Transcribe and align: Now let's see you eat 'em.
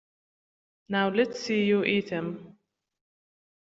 Now 0.89 1.09
let's 1.09 1.41
see 1.41 1.63
you 1.65 1.83
eat 1.83 2.11
'em. 2.11 2.57